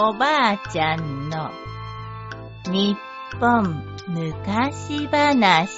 [0.00, 1.50] おばあちゃんの
[2.70, 2.96] 日
[3.40, 5.68] 本昔話。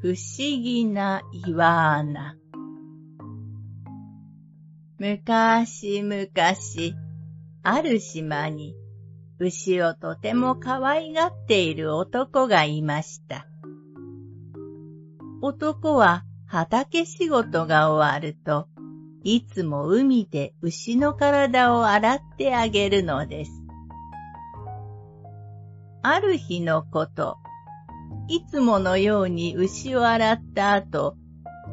[0.00, 2.36] 不思議な岩穴
[5.04, 6.94] むかしむかし、
[7.62, 8.74] ある島に、
[9.38, 13.46] 牛をとても可愛がっている男がいました。
[15.42, 18.66] 男は畑仕事が終わると、
[19.24, 23.52] いつも海で牛の体を洗ってあげるのです。
[26.00, 27.36] ある日のこと、
[28.28, 31.18] いつものように牛を洗った後、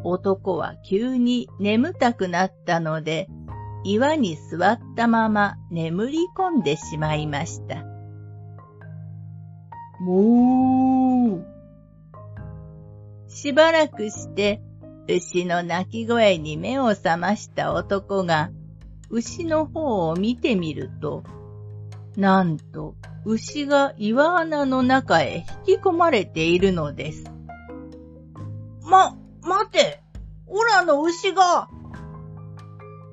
[0.04, 3.28] 男は急に眠たくなったので、
[3.84, 7.84] 岩に座ったまま眠り込んでしまいました。
[10.00, 11.44] もー。
[13.28, 14.62] しばらくして、
[15.08, 18.52] 牛の鳴き声に目を覚ました男が、
[19.10, 21.24] 牛の方を見てみると、
[22.16, 27.32] なんと、牛が岩穴の中へ引き込まれているのです。
[28.84, 30.02] ま、待て
[30.48, 31.70] オラの牛が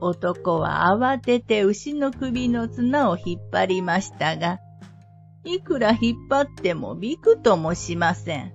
[0.00, 4.60] 男は慌てて牛の首の綱を引っ張りましたが、
[5.44, 8.52] いくら引っ張ってもびくともしません。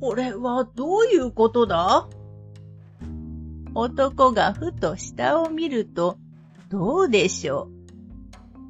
[0.00, 2.08] これはどういうことだ？
[3.74, 6.18] 男がふと下を見ると、
[6.68, 7.70] どうでしょ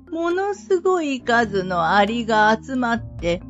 [0.09, 0.15] う？
[0.15, 3.43] ものすごい数のアリが集まって、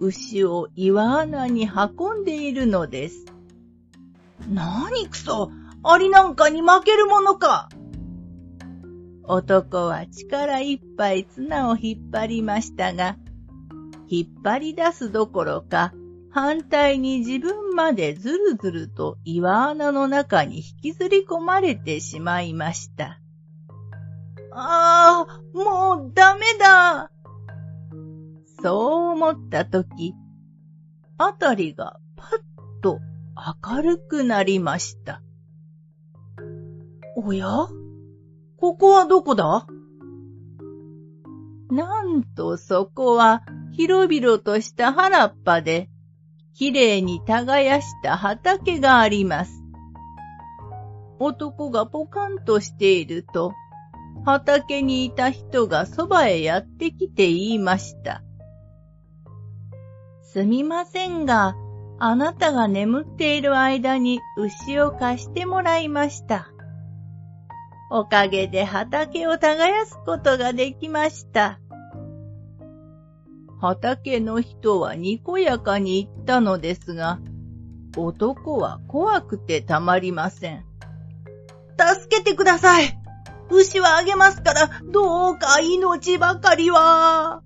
[0.00, 3.26] 牛を岩穴に運んでいるのです。
[4.48, 5.50] なにくそ、
[5.82, 7.68] アリなんかに負けるものか。
[9.24, 13.16] 男は力いっぱい綱を引っ張りましたが、
[14.08, 15.92] 引っ張り出すどころか、
[16.30, 23.20] 反対に自分までずるずると岩穴の中に引きずり込まれてしまいました。
[24.54, 27.10] ああ、もうダメだ。
[28.62, 30.14] そう思ったとき、
[31.18, 32.51] あたりがパッ
[33.64, 35.20] 明るくなりました。
[37.16, 37.68] おや？
[38.56, 39.66] ここはどこだ？
[41.70, 43.42] なんとそこは
[43.72, 45.88] 広々とした原っぱで、
[46.54, 49.64] きれいに耕した畑があります。
[51.18, 53.52] 男がポカンとしていると、
[54.24, 58.22] 畑にいた人がそばへやってきて言いました。
[60.22, 61.56] すみませんが、
[62.04, 66.48] あなたが眠っている間に牛を貸してもらいました。
[67.92, 71.60] おかげで畑を耕すことができました。
[73.60, 77.20] 畑の人はにこやかに言ったのですが、
[77.96, 80.64] 男は怖くてたまりません。
[81.78, 82.98] 助けてください
[83.48, 87.42] 牛はあげますから、どうか命ばかりは。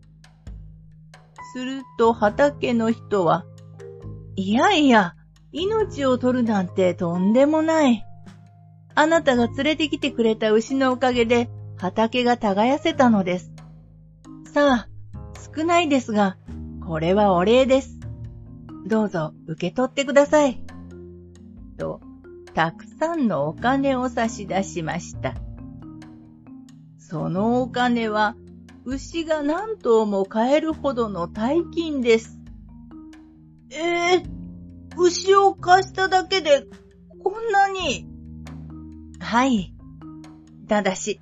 [1.53, 3.45] すると畑の人は、
[4.37, 5.15] いやいや、
[5.51, 8.07] 命を取るなんてとんでもない。
[8.95, 11.49] あなたが連れてきてくれた牛のおかげで
[11.79, 13.53] 畑が耕せたのです。
[14.53, 14.89] さあ、
[15.57, 16.37] 少ないですが、
[16.87, 17.99] これはお礼です。
[18.87, 20.61] どうぞ受け取ってください。
[21.79, 22.01] と、
[22.55, 25.35] たくさんのお金を差し出しました。
[26.99, 28.37] そのお金は、
[28.85, 32.36] 牛が何頭も買えるほどの大金です。
[33.71, 36.67] ええー、牛を貸しただけで、
[37.23, 38.07] こんなに。
[39.19, 39.75] はい。
[40.69, 41.21] ただし、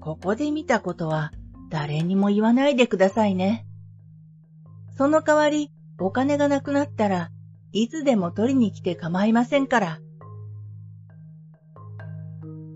[0.00, 1.32] ここで見たことは
[1.70, 3.66] 誰にも言わないでくださいね。
[4.96, 7.30] その代わり、お金がなくなったら
[7.72, 9.98] いつでも取りに来て構いませんから。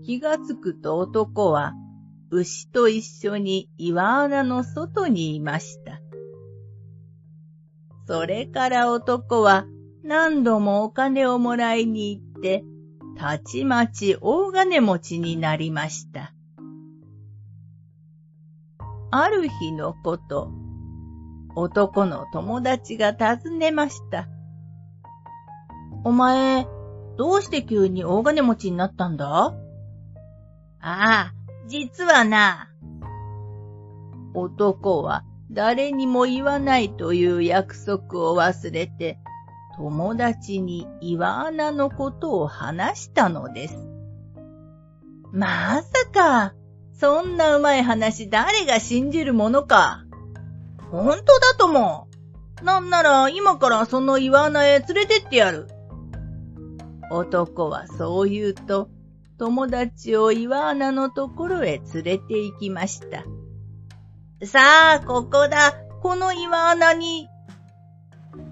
[0.03, 1.73] 気がつくと男は
[2.31, 6.00] 牛と一緒に岩穴の外にいました。
[8.11, 9.63] それから男は
[10.03, 12.65] 何度もお金をもらいに行って
[13.17, 16.33] たちまち大金持ちになりました。
[19.11, 20.51] ある日のこと、
[21.55, 24.27] 男の友達が尋ねました。
[26.03, 26.67] お前、
[27.17, 29.25] どうして急に大金持ちになったんだ？
[29.45, 29.53] あ
[30.81, 31.33] あ、
[31.65, 32.67] 実はな。
[34.33, 39.19] 男は誰にも言わないという約束を忘れて、
[39.75, 43.77] 友達に岩穴のことを話したのです。
[45.33, 46.53] まさか、
[46.93, 50.05] そんなうまい話誰が信じるものか。
[50.91, 52.07] 本当だとも。
[52.63, 55.67] なんなら今からその岩穴へ連れてってやる。
[57.09, 58.89] 男はそう言うと、
[59.37, 63.25] 友達を岩穴のところへ連れて行きました。
[64.43, 65.75] さあ、ここだ。
[66.01, 67.29] この岩穴に。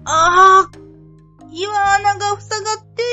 [0.04, 0.70] ああ、
[1.50, 3.06] 岩穴が塞がってい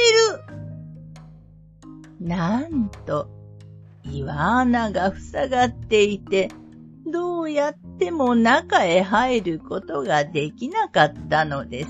[2.22, 2.28] る。
[2.28, 3.32] なんと、
[4.04, 6.52] 岩穴が塞がっていて、
[7.12, 11.90] どうやっても中へ入ることができなかったのです。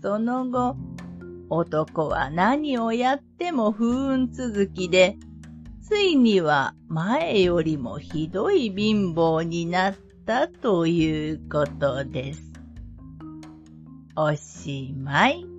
[0.00, 0.76] その後、
[1.50, 5.18] 男は何をやっても不運続きで、
[5.88, 9.94] ついには前よりもひどい貧乏になっ
[10.26, 12.42] たということです。
[14.14, 15.57] おしまい。